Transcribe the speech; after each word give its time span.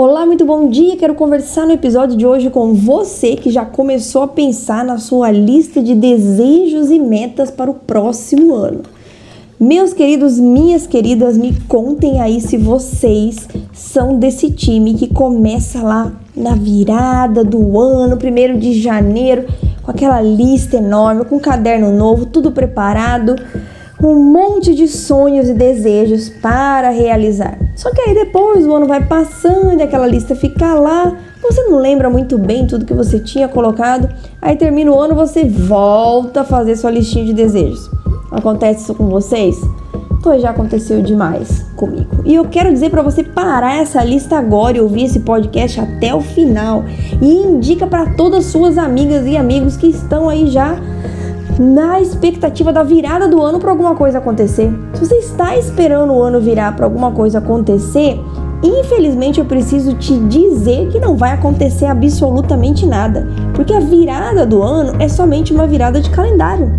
Olá, 0.00 0.24
muito 0.24 0.44
bom 0.44 0.70
dia. 0.70 0.96
Quero 0.96 1.16
conversar 1.16 1.66
no 1.66 1.72
episódio 1.72 2.16
de 2.16 2.24
hoje 2.24 2.50
com 2.50 2.72
você 2.72 3.34
que 3.34 3.50
já 3.50 3.64
começou 3.64 4.22
a 4.22 4.28
pensar 4.28 4.84
na 4.84 4.96
sua 4.96 5.28
lista 5.32 5.82
de 5.82 5.92
desejos 5.92 6.88
e 6.88 7.00
metas 7.00 7.50
para 7.50 7.68
o 7.68 7.74
próximo 7.74 8.54
ano. 8.54 8.82
Meus 9.58 9.92
queridos, 9.92 10.38
minhas 10.38 10.86
queridas, 10.86 11.36
me 11.36 11.52
contem 11.62 12.20
aí 12.20 12.40
se 12.40 12.56
vocês 12.56 13.48
são 13.72 14.20
desse 14.20 14.52
time 14.52 14.94
que 14.94 15.12
começa 15.12 15.82
lá 15.82 16.12
na 16.36 16.54
virada 16.54 17.42
do 17.42 17.76
ano, 17.80 18.16
primeiro 18.16 18.56
de 18.56 18.80
janeiro, 18.80 19.48
com 19.82 19.90
aquela 19.90 20.22
lista 20.22 20.76
enorme, 20.76 21.24
com 21.24 21.38
um 21.38 21.40
caderno 21.40 21.90
novo, 21.90 22.24
tudo 22.24 22.52
preparado 22.52 23.34
um 24.02 24.14
monte 24.14 24.74
de 24.74 24.86
sonhos 24.86 25.48
e 25.48 25.54
desejos 25.54 26.28
para 26.28 26.90
realizar. 26.90 27.58
Só 27.74 27.90
que 27.90 28.00
aí 28.00 28.14
depois 28.14 28.66
o 28.66 28.74
ano 28.74 28.86
vai 28.86 29.04
passando 29.04 29.78
e 29.78 29.82
aquela 29.82 30.06
lista 30.06 30.34
fica 30.34 30.74
lá, 30.74 31.16
você 31.42 31.62
não 31.64 31.78
lembra 31.78 32.10
muito 32.10 32.38
bem 32.38 32.66
tudo 32.66 32.84
que 32.84 32.94
você 32.94 33.18
tinha 33.18 33.48
colocado, 33.48 34.08
aí 34.40 34.56
termina 34.56 34.90
o 34.90 35.00
ano 35.00 35.14
você 35.14 35.44
volta 35.44 36.42
a 36.42 36.44
fazer 36.44 36.76
sua 36.76 36.90
listinha 36.90 37.24
de 37.24 37.32
desejos. 37.32 37.90
Acontece 38.30 38.82
isso 38.82 38.94
com 38.94 39.08
vocês? 39.08 39.56
Pois 40.22 40.42
já 40.42 40.50
aconteceu 40.50 41.00
demais 41.00 41.64
comigo. 41.76 42.08
E 42.24 42.34
eu 42.34 42.44
quero 42.44 42.72
dizer 42.72 42.90
para 42.90 43.02
você 43.02 43.22
parar 43.22 43.80
essa 43.80 44.02
lista 44.02 44.36
agora 44.36 44.76
e 44.76 44.80
ouvir 44.80 45.04
esse 45.04 45.20
podcast 45.20 45.80
até 45.80 46.12
o 46.12 46.20
final. 46.20 46.84
E 47.22 47.32
indica 47.34 47.86
para 47.86 48.14
todas 48.14 48.46
suas 48.46 48.76
amigas 48.76 49.26
e 49.26 49.36
amigos 49.36 49.76
que 49.76 49.86
estão 49.86 50.28
aí 50.28 50.48
já 50.48 50.76
na 51.58 52.00
expectativa 52.00 52.72
da 52.72 52.82
virada 52.82 53.28
do 53.28 53.42
ano 53.42 53.58
para 53.58 53.70
alguma 53.70 53.94
coisa 53.94 54.18
acontecer. 54.18 54.72
Se 54.94 55.06
você 55.06 55.16
está 55.16 55.56
esperando 55.56 56.12
o 56.12 56.22
ano 56.22 56.40
virar 56.40 56.74
para 56.74 56.86
alguma 56.86 57.12
coisa 57.12 57.38
acontecer, 57.38 58.20
infelizmente 58.62 59.38
eu 59.38 59.44
preciso 59.44 59.94
te 59.94 60.18
dizer 60.18 60.88
que 60.88 60.98
não 60.98 61.16
vai 61.16 61.32
acontecer 61.32 61.86
absolutamente 61.86 62.86
nada, 62.86 63.26
porque 63.54 63.72
a 63.72 63.80
virada 63.80 64.44
do 64.44 64.62
ano 64.62 64.94
é 65.00 65.08
somente 65.08 65.52
uma 65.52 65.66
virada 65.66 66.00
de 66.00 66.10
calendário. 66.10 66.70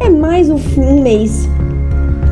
É 0.00 0.08
mais 0.08 0.48
um, 0.48 0.58
um 0.78 1.02
mês 1.02 1.48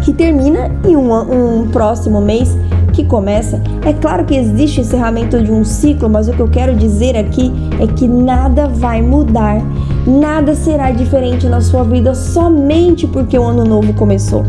que 0.02 0.12
termina 0.12 0.70
e 0.88 0.96
um, 0.96 1.12
um 1.12 1.68
próximo 1.68 2.20
mês 2.20 2.56
que 2.92 3.04
começa. 3.04 3.60
É 3.84 3.92
claro 3.92 4.24
que 4.24 4.34
existe 4.34 4.80
encerramento 4.80 5.42
de 5.42 5.52
um 5.52 5.64
ciclo, 5.64 6.08
mas 6.08 6.28
o 6.28 6.32
que 6.32 6.40
eu 6.40 6.48
quero 6.48 6.74
dizer 6.74 7.16
aqui 7.16 7.52
é 7.80 7.86
que 7.86 8.08
nada 8.08 8.68
vai 8.68 9.02
mudar 9.02 9.60
Nada 10.06 10.54
será 10.54 10.92
diferente 10.92 11.48
na 11.48 11.60
sua 11.60 11.82
vida 11.82 12.14
somente 12.14 13.08
porque 13.08 13.36
o 13.36 13.42
ano 13.42 13.64
novo 13.64 13.92
começou. 13.94 14.44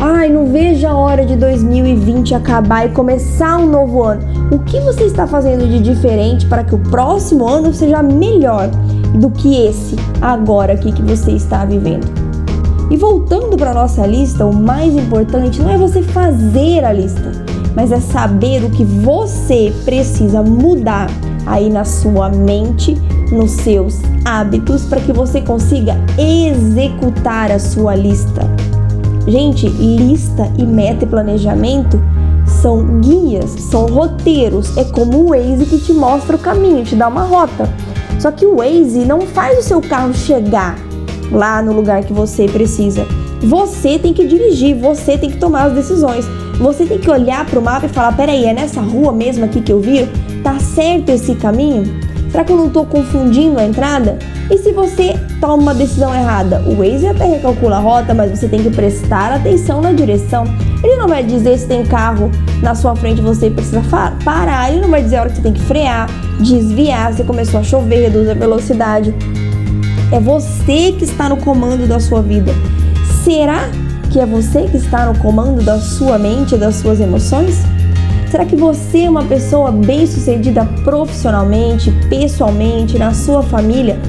Ai, 0.00 0.28
não 0.28 0.46
veja 0.46 0.90
a 0.90 0.96
hora 0.96 1.24
de 1.24 1.36
2020 1.36 2.34
acabar 2.34 2.86
e 2.86 2.88
começar 2.88 3.58
um 3.58 3.70
novo 3.70 4.02
ano. 4.02 4.22
O 4.50 4.58
que 4.58 4.80
você 4.80 5.04
está 5.04 5.24
fazendo 5.24 5.68
de 5.68 5.78
diferente 5.78 6.46
para 6.46 6.64
que 6.64 6.74
o 6.74 6.78
próximo 6.78 7.46
ano 7.46 7.72
seja 7.72 8.02
melhor 8.02 8.68
do 9.14 9.30
que 9.30 9.54
esse 9.54 9.94
agora 10.20 10.72
aqui 10.72 10.90
que 10.90 11.02
você 11.02 11.30
está 11.30 11.64
vivendo? 11.64 12.08
E 12.90 12.96
voltando 12.96 13.56
para 13.56 13.72
nossa 13.72 14.04
lista, 14.04 14.44
o 14.44 14.52
mais 14.52 14.92
importante 14.92 15.62
não 15.62 15.70
é 15.70 15.78
você 15.78 16.02
fazer 16.02 16.84
a 16.84 16.92
lista, 16.92 17.30
mas 17.76 17.92
é 17.92 18.00
saber 18.00 18.64
o 18.64 18.70
que 18.70 18.84
você 18.84 19.72
precisa 19.84 20.42
mudar 20.42 21.06
aí 21.46 21.70
na 21.70 21.84
sua 21.84 22.28
mente, 22.28 22.94
nos 23.30 23.50
seus 23.50 24.00
hábitos 24.24 24.84
para 24.84 25.00
que 25.00 25.12
você 25.12 25.40
consiga 25.40 25.96
executar 26.18 27.50
a 27.50 27.58
sua 27.58 27.94
lista. 27.94 28.42
Gente, 29.26 29.68
lista 29.68 30.50
e 30.58 30.64
meta 30.64 31.04
e 31.04 31.08
planejamento 31.08 32.00
são 32.46 33.00
guias, 33.00 33.50
são 33.50 33.86
roteiros, 33.86 34.76
é 34.76 34.84
como 34.84 35.18
o 35.18 35.28
Waze 35.30 35.64
que 35.66 35.78
te 35.78 35.92
mostra 35.92 36.36
o 36.36 36.38
caminho, 36.38 36.84
te 36.84 36.96
dá 36.96 37.08
uma 37.08 37.22
rota. 37.22 37.68
Só 38.18 38.30
que 38.30 38.44
o 38.44 38.56
Waze 38.56 39.04
não 39.04 39.22
faz 39.22 39.58
o 39.58 39.62
seu 39.62 39.80
carro 39.80 40.12
chegar 40.12 40.76
lá 41.30 41.62
no 41.62 41.72
lugar 41.72 42.04
que 42.04 42.12
você 42.12 42.46
precisa. 42.46 43.06
Você 43.42 43.98
tem 43.98 44.12
que 44.12 44.26
dirigir, 44.26 44.76
você 44.76 45.18
tem 45.18 45.30
que 45.30 45.38
tomar 45.38 45.64
as 45.64 45.72
decisões. 45.72 46.24
Você 46.58 46.84
tem 46.84 46.98
que 46.98 47.10
olhar 47.10 47.44
para 47.44 47.58
o 47.58 47.62
mapa 47.62 47.86
e 47.86 47.88
falar: 47.88 48.16
peraí, 48.16 48.44
é 48.44 48.52
nessa 48.52 48.80
rua 48.80 49.12
mesmo 49.12 49.44
aqui 49.44 49.60
que 49.60 49.72
eu 49.72 49.80
vi? 49.80 50.08
Tá 50.42 50.58
certo 50.58 51.10
esse 51.10 51.34
caminho? 51.36 51.84
Será 52.30 52.44
que 52.44 52.52
eu 52.52 52.56
não 52.56 52.68
estou 52.68 52.86
confundindo 52.86 53.58
a 53.58 53.64
entrada? 53.64 54.18
E 54.50 54.58
se 54.58 54.72
você 54.72 55.14
toma 55.40 55.54
uma 55.54 55.74
decisão 55.74 56.14
errada? 56.14 56.62
O 56.66 56.76
Waze 56.76 57.06
até 57.06 57.26
recalcula 57.26 57.76
a 57.76 57.80
rota, 57.80 58.14
mas 58.14 58.30
você 58.30 58.48
tem 58.48 58.62
que 58.62 58.70
prestar 58.70 59.32
atenção 59.32 59.80
na 59.80 59.92
direção. 59.92 60.44
Ele 60.82 60.96
não 60.96 61.06
vai 61.06 61.22
dizer 61.22 61.58
se 61.58 61.66
tem 61.66 61.84
carro 61.84 62.30
na 62.62 62.74
sua 62.74 62.96
frente 62.96 63.20
você 63.20 63.50
precisa 63.50 63.82
parar. 64.24 64.70
Ele 64.70 64.80
não 64.80 64.90
vai 64.90 65.02
dizer 65.02 65.16
a 65.16 65.20
hora 65.20 65.30
que 65.30 65.36
você 65.36 65.42
tem 65.42 65.52
que 65.52 65.60
frear, 65.60 66.08
desviar, 66.40 67.12
se 67.12 67.22
começou 67.22 67.60
a 67.60 67.62
chover, 67.62 68.04
reduz 68.04 68.28
a 68.28 68.34
velocidade. 68.34 69.14
É 70.10 70.18
você 70.18 70.92
que 70.92 71.04
está 71.04 71.28
no 71.28 71.36
comando 71.36 71.86
da 71.86 72.00
sua 72.00 72.22
vida. 72.22 72.52
Será 73.24 73.68
que 74.10 74.18
é 74.20 74.26
você 74.26 74.62
que 74.62 74.76
está 74.76 75.06
no 75.06 75.18
comando 75.18 75.62
da 75.62 75.78
sua 75.78 76.18
mente 76.18 76.54
e 76.54 76.58
das 76.58 76.76
suas 76.76 77.00
emoções? 77.00 77.62
Será 78.32 78.46
que 78.46 78.56
você 78.56 79.00
é 79.00 79.10
uma 79.10 79.26
pessoa 79.26 79.70
bem-sucedida 79.70 80.64
profissionalmente, 80.84 81.92
pessoalmente, 82.08 82.98
na 82.98 83.12
sua 83.12 83.42
família, 83.42 84.00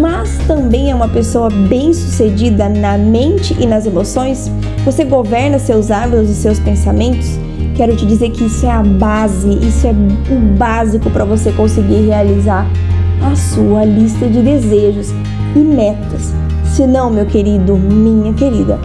mas 0.00 0.38
também 0.46 0.92
é 0.92 0.94
uma 0.94 1.08
pessoa 1.08 1.50
bem-sucedida 1.50 2.68
na 2.68 2.96
mente 2.96 3.52
e 3.58 3.66
nas 3.66 3.84
emoções? 3.84 4.48
Você 4.84 5.02
governa 5.04 5.58
seus 5.58 5.90
hábitos 5.90 6.30
e 6.30 6.34
seus 6.36 6.60
pensamentos? 6.60 7.26
Quero 7.74 7.96
te 7.96 8.06
dizer 8.06 8.30
que 8.30 8.44
isso 8.44 8.64
é 8.64 8.70
a 8.70 8.80
base, 8.80 9.58
isso 9.66 9.88
é 9.88 9.90
o 9.90 10.56
básico 10.56 11.10
para 11.10 11.24
você 11.24 11.50
conseguir 11.50 12.06
realizar 12.06 12.70
a 13.28 13.34
sua 13.34 13.84
lista 13.84 14.28
de 14.28 14.40
desejos 14.40 15.10
e 15.56 15.58
metas. 15.58 16.32
Se 16.64 16.86
não, 16.86 17.10
meu 17.10 17.26
querido, 17.26 17.76
minha 17.76 18.32
querida, 18.34 18.78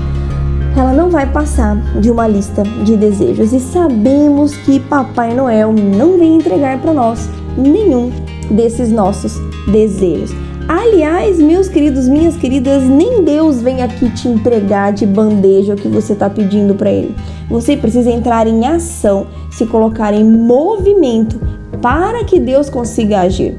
ela 0.76 0.94
não 0.94 1.10
vai 1.10 1.26
passar 1.26 1.76
de 2.00 2.10
uma 2.10 2.28
lista 2.28 2.64
de 2.84 2.96
desejos 2.96 3.54
e 3.54 3.60
sabemos 3.60 4.56
que 4.58 4.80
Papai 4.80 5.34
Noel 5.34 5.74
não 5.74 6.18
vem 6.18 6.36
entregar 6.36 6.80
para 6.80 6.94
nós 6.94 7.30
nenhum 7.58 8.12
desses 8.50 8.92
nossos 8.92 9.40
desejos. 9.72 10.32
Aliás, 10.68 11.40
meus 11.40 11.68
queridos, 11.68 12.08
minhas 12.08 12.36
queridas, 12.38 12.84
nem 12.84 13.24
Deus 13.24 13.60
vem 13.60 13.82
aqui 13.82 14.08
te 14.12 14.28
entregar 14.28 14.94
de 14.94 15.04
bandeja 15.06 15.74
o 15.74 15.76
que 15.76 15.88
você 15.88 16.14
está 16.14 16.30
pedindo 16.30 16.76
para 16.76 16.92
Ele. 16.92 17.16
Você 17.50 17.76
precisa 17.76 18.12
entrar 18.12 18.46
em 18.46 18.68
ação, 18.68 19.26
se 19.50 19.66
colocar 19.66 20.14
em 20.14 20.24
movimento 20.24 21.42
para 21.82 22.24
que 22.24 22.40
Deus 22.40 22.70
consiga 22.70 23.22
agir. 23.22 23.58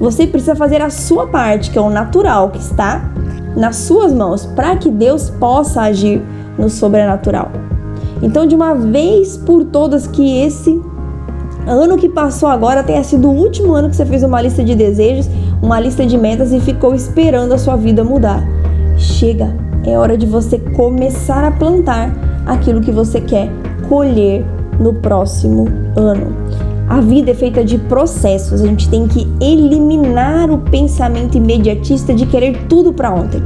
Você 0.00 0.26
precisa 0.26 0.56
fazer 0.56 0.82
a 0.82 0.90
sua 0.90 1.28
parte, 1.28 1.70
que 1.70 1.78
é 1.78 1.80
o 1.80 1.88
natural, 1.88 2.50
que 2.50 2.58
está 2.58 3.12
nas 3.56 3.76
suas 3.76 4.12
mãos, 4.12 4.46
para 4.46 4.76
que 4.76 4.90
Deus 4.90 5.30
possa 5.30 5.82
agir 5.82 6.22
no 6.58 6.68
sobrenatural. 6.68 7.50
Então, 8.22 8.46
de 8.46 8.54
uma 8.54 8.74
vez 8.74 9.36
por 9.36 9.64
todas, 9.64 10.06
que 10.06 10.38
esse 10.40 10.80
ano 11.66 11.96
que 11.96 12.08
passou 12.08 12.48
agora 12.48 12.82
tenha 12.82 13.02
sido 13.02 13.28
o 13.28 13.34
último 13.34 13.74
ano 13.74 13.88
que 13.88 13.96
você 13.96 14.04
fez 14.04 14.22
uma 14.22 14.40
lista 14.40 14.62
de 14.62 14.74
desejos, 14.74 15.28
uma 15.62 15.78
lista 15.80 16.06
de 16.06 16.16
metas 16.16 16.52
e 16.52 16.60
ficou 16.60 16.94
esperando 16.94 17.52
a 17.52 17.58
sua 17.58 17.76
vida 17.76 18.02
mudar. 18.04 18.42
Chega, 18.96 19.54
é 19.84 19.98
hora 19.98 20.16
de 20.16 20.26
você 20.26 20.58
começar 20.58 21.44
a 21.44 21.50
plantar 21.50 22.12
aquilo 22.46 22.80
que 22.80 22.90
você 22.90 23.20
quer 23.20 23.50
colher 23.88 24.44
no 24.78 24.94
próximo 24.94 25.66
ano. 25.96 26.69
A 26.90 27.00
vida 27.00 27.30
é 27.30 27.34
feita 27.34 27.64
de 27.64 27.78
processos. 27.78 28.60
A 28.60 28.66
gente 28.66 28.88
tem 28.88 29.06
que 29.06 29.24
eliminar 29.40 30.50
o 30.50 30.58
pensamento 30.58 31.38
imediatista 31.38 32.12
de 32.12 32.26
querer 32.26 32.64
tudo 32.68 32.92
para 32.92 33.14
ontem. 33.14 33.40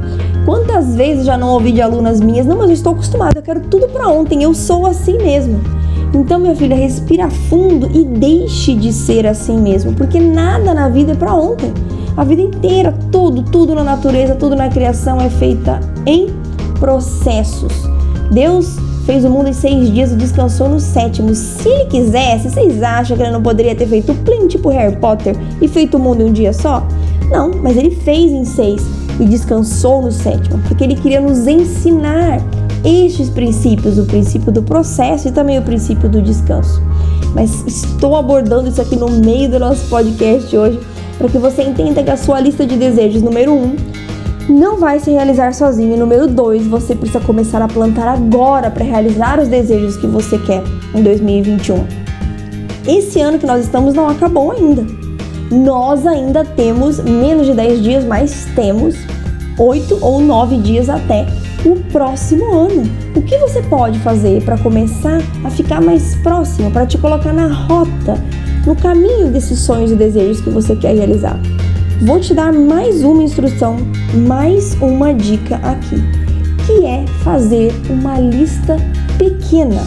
Quantas 0.45 0.95
vezes 0.95 1.27
já 1.27 1.37
não 1.37 1.49
ouvi 1.49 1.71
de 1.71 1.79
alunas 1.79 2.19
minhas, 2.19 2.47
não, 2.47 2.57
mas 2.57 2.69
eu 2.69 2.73
estou 2.73 2.93
acostumada, 2.93 3.37
eu 3.37 3.43
quero 3.43 3.59
tudo 3.59 3.87
para 3.89 4.07
ontem, 4.07 4.41
eu 4.41 4.51
sou 4.55 4.87
assim 4.87 5.19
mesmo. 5.19 5.61
Então, 6.11 6.39
minha 6.39 6.55
filha, 6.55 6.75
respira 6.75 7.29
fundo 7.29 7.87
e 7.93 8.03
deixe 8.03 8.73
de 8.73 8.91
ser 8.91 9.27
assim 9.27 9.59
mesmo, 9.59 9.93
porque 9.93 10.19
nada 10.19 10.73
na 10.73 10.89
vida 10.89 11.11
é 11.11 11.15
para 11.15 11.35
ontem. 11.35 11.71
A 12.17 12.23
vida 12.23 12.41
inteira, 12.41 12.97
tudo, 13.11 13.43
tudo 13.43 13.75
na 13.75 13.83
natureza, 13.83 14.33
tudo 14.33 14.55
na 14.55 14.69
criação 14.69 15.21
é 15.21 15.29
feita 15.29 15.79
em 16.07 16.29
processos. 16.79 17.73
Deus 18.31 18.75
fez 19.05 19.23
o 19.23 19.29
mundo 19.29 19.49
em 19.49 19.53
seis 19.53 19.91
dias 19.93 20.11
e 20.11 20.15
descansou 20.15 20.67
no 20.67 20.79
sétimo. 20.79 21.33
Se 21.33 21.67
ele 21.69 21.85
quisesse, 21.85 22.49
vocês 22.49 22.81
acham 22.81 23.15
que 23.15 23.23
ele 23.23 23.31
não 23.31 23.41
poderia 23.41 23.75
ter 23.75 23.87
feito 23.87 24.11
o 24.11 24.15
plim 24.15 24.47
tipo 24.47 24.69
Harry 24.69 24.95
Potter 24.97 25.35
e 25.61 25.67
feito 25.67 25.97
o 25.97 25.99
mundo 25.99 26.21
em 26.21 26.29
um 26.29 26.33
dia 26.33 26.51
só? 26.51 26.85
Não, 27.29 27.51
mas 27.61 27.77
ele 27.77 27.91
fez 27.91 28.31
em 28.31 28.45
seis. 28.45 28.81
e 29.17 29.25
descansou 29.25 30.01
no 30.01 30.11
sétimo, 30.11 30.59
porque 30.67 30.83
ele 30.83 30.95
queria 30.95 31.21
nos 31.21 31.47
ensinar 31.47 32.41
estes 32.83 33.29
princípios, 33.29 33.97
o 33.97 34.03
princípio 34.03 34.51
do 34.51 34.61
processo 34.61 35.29
e 35.29 35.31
também 35.31 35.57
o 35.57 35.61
princípio 35.61 36.09
do 36.09 36.21
descanso. 36.21 36.81
Mas 37.33 37.63
estou 37.65 38.15
abordando 38.15 38.67
isso 38.67 38.81
aqui 38.81 38.97
no 38.97 39.09
meio 39.09 39.49
do 39.49 39.57
nosso 39.57 39.87
podcast 39.87 40.55
hoje 40.55 40.79
para 41.17 41.29
que 41.29 41.37
você 41.37 41.63
entenda 41.63 42.03
que 42.03 42.09
a 42.09 42.17
sua 42.17 42.39
lista 42.39 42.65
de 42.65 42.75
desejos 42.75 43.21
número 43.21 43.53
um 43.53 43.75
não 44.49 44.77
vai 44.77 44.99
se 44.99 45.11
realizar 45.11 45.53
sozinho. 45.53 45.95
E 45.95 45.97
número 45.97 46.27
dois, 46.27 46.65
você 46.65 46.95
precisa 46.95 47.19
começar 47.19 47.61
a 47.61 47.67
plantar 47.67 48.07
agora 48.07 48.69
para 48.69 48.83
realizar 48.83 49.39
os 49.39 49.47
desejos 49.47 49.97
que 49.97 50.07
você 50.07 50.37
quer 50.37 50.63
em 50.93 51.01
2021. 51.01 51.85
Esse 52.87 53.19
ano 53.19 53.39
que 53.39 53.45
nós 53.45 53.63
estamos 53.63 53.93
não 53.93 54.07
acabou 54.07 54.51
ainda. 54.51 54.85
Nós 55.51 56.05
ainda 56.05 56.43
temos 56.43 56.99
menos 56.99 57.47
de 57.47 57.53
10 57.53 57.83
dias, 57.83 58.03
mas 58.03 58.47
temos 58.55 58.95
8 59.57 59.99
ou 60.01 60.19
9 60.19 60.57
dias 60.57 60.89
até 60.89 61.25
o 61.65 61.79
próximo 61.91 62.45
ano. 62.53 62.83
O 63.15 63.21
que 63.21 63.37
você 63.39 63.61
pode 63.63 63.97
fazer 63.99 64.43
para 64.43 64.57
começar 64.57 65.19
a 65.43 65.49
ficar 65.49 65.81
mais 65.81 66.15
próximo, 66.17 66.69
para 66.69 66.85
te 66.85 66.97
colocar 66.97 67.33
na 67.33 67.47
rota, 67.47 68.21
no 68.65 68.75
caminho 68.75 69.29
desses 69.31 69.59
sonhos 69.59 69.91
e 69.91 69.95
desejos 69.95 70.41
que 70.41 70.49
você 70.49 70.75
quer 70.75 70.95
realizar? 70.95 71.39
Vou 72.01 72.19
te 72.19 72.33
dar 72.33 72.51
mais 72.51 73.03
uma 73.03 73.23
instrução, 73.23 73.77
mais 74.27 74.75
uma 74.81 75.13
dica 75.13 75.55
aqui, 75.63 75.95
que 76.65 76.85
é 76.85 77.05
fazer 77.23 77.73
uma 77.89 78.19
lista 78.19 78.75
pequena. 79.17 79.81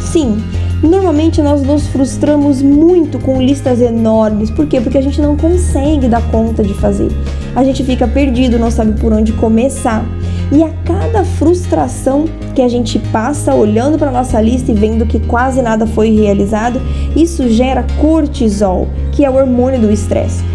Sim, 0.00 0.42
Normalmente 0.82 1.40
nós 1.40 1.62
nos 1.62 1.86
frustramos 1.86 2.60
muito 2.60 3.20
com 3.20 3.40
listas 3.40 3.80
enormes. 3.80 4.50
Por 4.50 4.66
quê? 4.66 4.80
Porque 4.80 4.98
a 4.98 5.00
gente 5.00 5.20
não 5.20 5.36
consegue 5.36 6.08
dar 6.08 6.20
conta 6.28 6.64
de 6.64 6.74
fazer. 6.74 7.08
A 7.54 7.62
gente 7.62 7.84
fica 7.84 8.08
perdido, 8.08 8.58
não 8.58 8.68
sabe 8.68 9.00
por 9.00 9.12
onde 9.12 9.32
começar. 9.32 10.04
E 10.50 10.60
a 10.60 10.70
cada 10.84 11.24
frustração 11.24 12.24
que 12.52 12.60
a 12.60 12.68
gente 12.68 12.98
passa 12.98 13.54
olhando 13.54 13.96
para 13.96 14.10
nossa 14.10 14.40
lista 14.40 14.72
e 14.72 14.74
vendo 14.74 15.06
que 15.06 15.20
quase 15.20 15.62
nada 15.62 15.86
foi 15.86 16.10
realizado, 16.10 16.82
isso 17.14 17.48
gera 17.48 17.86
cortisol, 18.00 18.88
que 19.12 19.24
é 19.24 19.30
o 19.30 19.36
hormônio 19.36 19.80
do 19.80 19.90
estresse. 19.92 20.51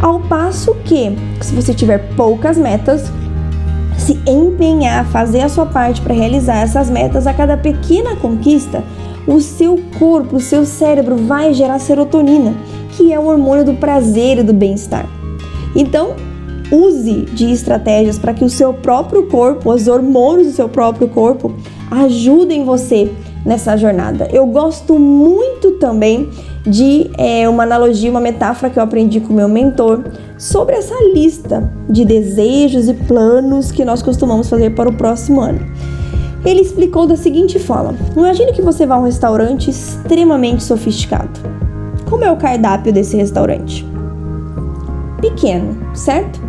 Ao 0.00 0.20
passo 0.20 0.76
que, 0.84 1.16
se 1.40 1.52
você 1.54 1.74
tiver 1.74 2.14
poucas 2.14 2.56
metas, 2.56 3.10
se 3.96 4.18
empenhar, 4.26 5.04
fazer 5.06 5.40
a 5.40 5.48
sua 5.48 5.66
parte 5.66 6.00
para 6.00 6.14
realizar 6.14 6.58
essas 6.58 6.88
metas, 6.88 7.26
a 7.26 7.34
cada 7.34 7.56
pequena 7.56 8.14
conquista, 8.16 8.84
o 9.26 9.40
seu 9.40 9.78
corpo, 9.98 10.36
o 10.36 10.40
seu 10.40 10.64
cérebro 10.64 11.16
vai 11.16 11.52
gerar 11.52 11.78
serotonina, 11.80 12.54
que 12.96 13.12
é 13.12 13.18
o 13.18 13.26
hormônio 13.26 13.64
do 13.64 13.74
prazer 13.74 14.38
e 14.38 14.42
do 14.42 14.52
bem-estar. 14.52 15.06
Então, 15.74 16.14
use 16.70 17.22
de 17.22 17.50
estratégias 17.50 18.18
para 18.18 18.32
que 18.32 18.44
o 18.44 18.48
seu 18.48 18.72
próprio 18.72 19.26
corpo, 19.26 19.72
os 19.72 19.88
hormônios 19.88 20.46
do 20.48 20.52
seu 20.54 20.68
próprio 20.68 21.08
corpo, 21.08 21.52
ajudem 21.90 22.64
você 22.64 23.12
nessa 23.44 23.76
jornada. 23.76 24.28
Eu 24.32 24.46
gosto 24.46 24.98
muito 24.98 25.72
também 25.72 26.30
de 26.68 27.10
é, 27.16 27.48
uma 27.48 27.62
analogia, 27.62 28.10
uma 28.10 28.20
metáfora 28.20 28.70
que 28.70 28.78
eu 28.78 28.82
aprendi 28.82 29.20
com 29.20 29.32
meu 29.32 29.48
mentor 29.48 30.04
sobre 30.36 30.74
essa 30.74 30.94
lista 31.14 31.68
de 31.88 32.04
desejos 32.04 32.88
e 32.88 32.94
planos 32.94 33.72
que 33.72 33.84
nós 33.84 34.02
costumamos 34.02 34.48
fazer 34.48 34.74
para 34.74 34.88
o 34.88 34.92
próximo 34.92 35.40
ano. 35.40 35.60
Ele 36.44 36.60
explicou 36.60 37.06
da 37.06 37.16
seguinte 37.16 37.58
forma: 37.58 37.94
Imagine 38.16 38.52
que 38.52 38.62
você 38.62 38.86
vá 38.86 38.96
a 38.96 38.98
um 38.98 39.04
restaurante 39.04 39.70
extremamente 39.70 40.62
sofisticado. 40.62 41.40
Como 42.08 42.24
é 42.24 42.30
o 42.30 42.36
cardápio 42.36 42.92
desse 42.92 43.16
restaurante? 43.16 43.86
Pequeno, 45.20 45.76
certo? 45.94 46.40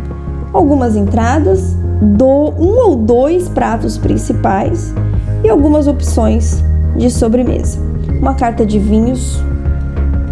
Algumas 0.52 0.96
entradas, 0.96 1.74
do 2.00 2.26
um 2.26 2.88
ou 2.88 2.96
dois 2.96 3.48
pratos 3.48 3.98
principais 3.98 4.94
e 5.44 5.48
algumas 5.48 5.86
opções 5.86 6.62
de 6.96 7.10
sobremesa. 7.10 7.78
Uma 8.20 8.34
carta 8.34 8.64
de 8.64 8.78
vinhos 8.78 9.42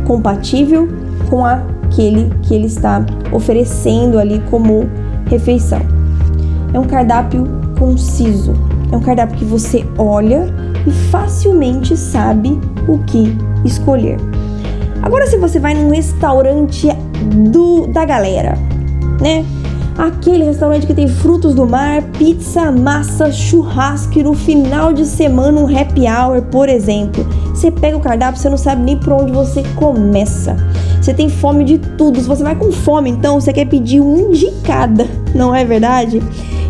compatível 0.09 0.89
com 1.29 1.45
aquele 1.45 2.33
que 2.43 2.55
ele 2.55 2.67
está 2.67 3.05
oferecendo 3.31 4.19
ali 4.19 4.43
como 4.51 4.89
refeição. 5.27 5.83
É 6.73 6.79
um 6.79 6.85
cardápio 6.85 7.47
conciso, 7.79 8.55
é 8.91 8.97
um 8.97 9.01
cardápio 9.01 9.37
que 9.37 9.45
você 9.45 9.85
olha 9.99 10.47
e 10.87 10.91
facilmente 10.91 11.95
sabe 11.97 12.59
o 12.89 12.99
que 13.01 13.37
escolher. 13.65 14.17
Agora, 15.03 15.27
se 15.27 15.37
você 15.37 15.61
vai 15.61 15.75
num 15.75 15.91
restaurante 15.91 16.89
do, 17.51 17.87
da 17.87 18.05
galera, 18.05 18.55
né? 19.21 19.45
Aquele 19.97 20.45
restaurante 20.45 20.87
que 20.87 20.95
tem 20.95 21.09
frutos 21.09 21.55
do 21.55 21.67
mar, 21.67 22.03
pizza, 22.17 22.71
massa, 22.71 23.33
churrasco 23.33 24.17
e 24.19 24.23
no 24.23 24.33
final 24.33 24.93
de 24.93 25.05
semana 25.05 25.61
um 25.61 25.67
happy 25.67 26.03
hour, 26.07 26.41
por 26.43 26.69
exemplo. 26.69 27.27
Você 27.59 27.73
pega 27.73 27.97
o 27.97 28.01
cardápio, 28.01 28.41
você 28.41 28.49
não 28.49 28.57
sabe 28.57 28.83
nem 28.83 28.97
por 28.97 29.15
onde 29.15 29.33
você 29.33 29.65
começa. 29.75 30.57
Você 31.03 31.13
tem 31.13 31.29
fome 31.29 31.65
de 31.65 31.77
tudo. 31.77 32.21
Se 32.21 32.29
você 32.29 32.41
vai 32.41 32.55
com 32.55 32.71
fome, 32.71 33.11
então 33.11 33.41
você 33.41 33.53
quer 33.53 33.65
pedir 33.65 34.01
um 34.01 34.31
de 34.31 34.49
cada, 34.63 35.09
não 35.35 35.53
é 35.53 35.65
verdade? 35.65 36.23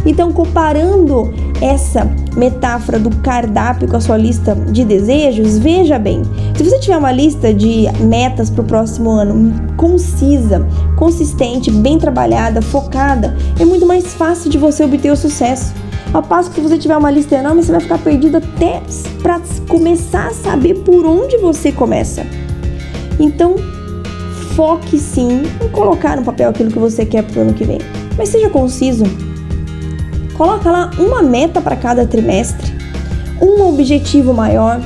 Então, 0.07 0.33
comparando 0.33 1.31
essa 1.61 2.11
metáfora 2.35 2.99
do 2.99 3.11
cardápio 3.19 3.87
com 3.87 3.97
a 3.97 4.01
sua 4.01 4.17
lista 4.17 4.55
de 4.55 4.83
desejos, 4.83 5.59
veja 5.59 5.99
bem, 5.99 6.23
se 6.57 6.65
você 6.65 6.79
tiver 6.79 6.97
uma 6.97 7.13
lista 7.13 7.53
de 7.53 7.85
metas 8.01 8.49
para 8.49 8.63
o 8.63 8.65
próximo 8.65 9.11
ano 9.11 9.53
concisa, 9.77 10.67
consistente, 10.97 11.71
bem 11.71 11.99
trabalhada, 11.99 12.63
focada, 12.63 13.37
é 13.61 13.65
muito 13.67 13.85
mais 13.85 14.15
fácil 14.15 14.49
de 14.49 14.57
você 14.57 14.85
obter 14.85 15.13
o 15.13 15.17
sucesso. 15.17 15.75
Ao 16.13 16.23
passo 16.23 16.51
que 16.51 16.57
se 16.57 16.61
você 16.63 16.79
tiver 16.79 16.97
uma 16.97 17.11
lista 17.11 17.37
enorme, 17.37 17.63
você 17.63 17.73
vai 17.73 17.81
ficar 17.81 17.99
perdido 17.99 18.39
até 18.39 18.83
para 19.23 19.41
começar 19.69 20.29
a 20.29 20.35
saber 20.35 20.75
por 20.81 21.05
onde 21.05 21.37
você 21.39 21.71
começa. 21.71 22.27
Então, 23.21 23.57
foque 24.57 24.99
sim 24.99 25.43
em 25.63 25.69
colocar 25.69 26.17
no 26.17 26.25
papel 26.25 26.51
aquilo 26.51 26.71
que 26.71 26.79
você 26.79 27.05
quer 27.05 27.23
para 27.23 27.39
o 27.39 27.43
ano 27.43 27.55
que 27.55 27.65
vem. 27.65 27.79
Mas 28.17 28.31
seja 28.31 28.49
conciso, 28.49 29.05
Coloca 30.39 30.71
lá 30.71 30.89
uma 31.01 31.21
meta 31.21 31.61
para 31.61 31.75
cada 31.75 32.07
trimestre, 32.07 32.73
um 33.43 33.61
objetivo 33.67 34.33
maior. 34.33 34.81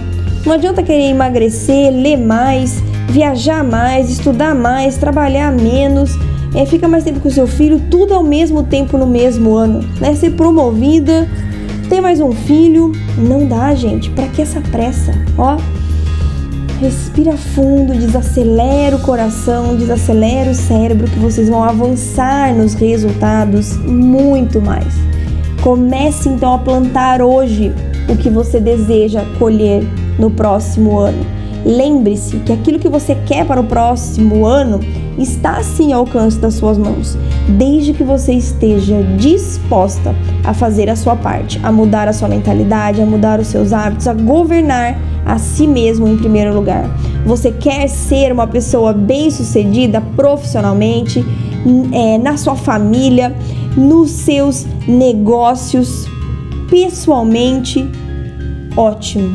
Não 0.46 0.54
adianta 0.54 0.82
querer 0.82 1.10
emagrecer, 1.10 1.92
ler 1.92 2.16
mais, 2.16 2.82
viajar 3.10 3.62
mais, 3.62 4.10
estudar 4.10 4.54
mais, 4.54 4.96
trabalhar 4.96 5.52
menos, 5.52 6.12
é, 6.54 6.66
fica 6.66 6.86
mais 6.86 7.04
tempo 7.04 7.20
com 7.20 7.30
seu 7.30 7.46
filho, 7.46 7.80
tudo 7.90 8.14
ao 8.14 8.22
mesmo 8.22 8.62
tempo 8.62 8.98
no 8.98 9.06
mesmo 9.06 9.54
ano, 9.54 9.80
né? 10.00 10.14
Ser 10.14 10.32
promovida, 10.32 11.28
ter 11.88 12.00
mais 12.00 12.20
um 12.20 12.32
filho, 12.32 12.92
não 13.16 13.46
dá, 13.46 13.74
gente. 13.74 14.10
Para 14.10 14.28
que 14.28 14.42
essa 14.42 14.60
pressa? 14.60 15.12
Ó, 15.38 15.56
respira 16.78 17.36
fundo, 17.36 17.94
desacelera 17.94 18.96
o 18.96 19.00
coração, 19.00 19.76
desacelera 19.76 20.50
o 20.50 20.54
cérebro, 20.54 21.08
que 21.08 21.18
vocês 21.18 21.48
vão 21.48 21.64
avançar 21.64 22.54
nos 22.54 22.74
resultados 22.74 23.76
muito 23.78 24.60
mais. 24.60 24.92
Comece 25.62 26.28
então 26.28 26.54
a 26.54 26.58
plantar 26.58 27.22
hoje 27.22 27.72
o 28.08 28.16
que 28.16 28.28
você 28.28 28.60
deseja 28.60 29.24
colher 29.38 29.82
no 30.18 30.30
próximo 30.30 30.98
ano. 30.98 31.24
Lembre-se 31.64 32.38
que 32.38 32.52
aquilo 32.52 32.78
que 32.78 32.88
você 32.88 33.14
quer 33.14 33.46
para 33.46 33.60
o 33.60 33.64
próximo 33.64 34.44
ano 34.44 34.80
está 35.18 35.62
sim 35.62 35.92
ao 35.92 36.00
alcance 36.00 36.38
das 36.38 36.54
suas 36.54 36.78
mãos, 36.78 37.16
desde 37.48 37.92
que 37.92 38.02
você 38.02 38.32
esteja 38.32 39.02
disposta 39.18 40.14
a 40.44 40.54
fazer 40.54 40.88
a 40.88 40.96
sua 40.96 41.16
parte, 41.16 41.60
a 41.62 41.70
mudar 41.70 42.08
a 42.08 42.12
sua 42.12 42.28
mentalidade, 42.28 43.02
a 43.02 43.06
mudar 43.06 43.40
os 43.40 43.48
seus 43.48 43.72
hábitos, 43.72 44.06
a 44.08 44.14
governar 44.14 44.98
a 45.24 45.38
si 45.38 45.66
mesmo 45.66 46.08
em 46.08 46.16
primeiro 46.16 46.54
lugar. 46.54 46.88
Você 47.24 47.52
quer 47.52 47.88
ser 47.88 48.32
uma 48.32 48.46
pessoa 48.46 48.92
bem-sucedida 48.92 50.00
profissionalmente, 50.16 51.24
é, 51.92 52.18
na 52.18 52.36
sua 52.36 52.56
família, 52.56 53.34
nos 53.76 54.10
seus 54.10 54.66
negócios, 54.88 56.08
pessoalmente, 56.68 57.88
ótimo. 58.76 59.34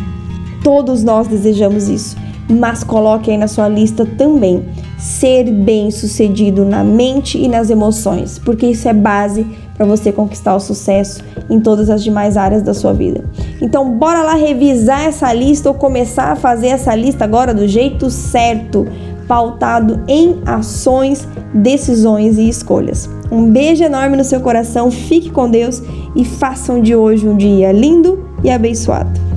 Todos 0.63 1.03
nós 1.03 1.27
desejamos 1.27 1.87
isso, 1.87 2.17
mas 2.49 2.83
coloque 2.83 3.31
aí 3.31 3.37
na 3.37 3.47
sua 3.47 3.69
lista 3.69 4.05
também 4.05 4.65
ser 4.97 5.51
bem-sucedido 5.51 6.65
na 6.65 6.83
mente 6.83 7.37
e 7.37 7.47
nas 7.47 7.69
emoções, 7.69 8.39
porque 8.39 8.65
isso 8.65 8.87
é 8.87 8.93
base 8.93 9.45
para 9.75 9.85
você 9.85 10.11
conquistar 10.11 10.55
o 10.55 10.59
sucesso 10.59 11.23
em 11.49 11.59
todas 11.59 11.89
as 11.89 12.03
demais 12.03 12.35
áreas 12.35 12.63
da 12.63 12.73
sua 12.73 12.93
vida. 12.93 13.23
Então, 13.61 13.91
bora 13.91 14.23
lá 14.23 14.33
revisar 14.33 15.03
essa 15.05 15.31
lista 15.31 15.69
ou 15.69 15.75
começar 15.75 16.31
a 16.31 16.35
fazer 16.35 16.67
essa 16.67 16.95
lista 16.95 17.23
agora 17.23 17.53
do 17.53 17.67
jeito 17.67 18.09
certo, 18.09 18.87
pautado 19.27 20.01
em 20.07 20.41
ações, 20.45 21.27
decisões 21.53 22.37
e 22.37 22.49
escolhas. 22.49 23.07
Um 23.31 23.51
beijo 23.51 23.83
enorme 23.83 24.17
no 24.17 24.23
seu 24.23 24.39
coração, 24.39 24.89
fique 24.89 25.29
com 25.29 25.49
Deus 25.49 25.83
e 26.15 26.25
façam 26.25 26.81
de 26.81 26.95
hoje 26.95 27.27
um 27.27 27.37
dia 27.37 27.71
lindo 27.71 28.27
e 28.43 28.49
abençoado. 28.49 29.36